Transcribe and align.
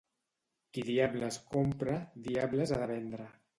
Qui 0.77 0.83
diables 0.87 1.37
compra, 1.53 1.99
diables 2.31 2.75
ha 2.79 2.83
de 2.83 2.91
vendre. 2.97 3.33